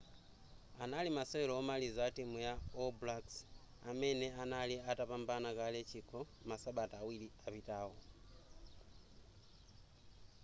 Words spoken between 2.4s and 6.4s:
ya all blacks amene anali atapambana kale chikho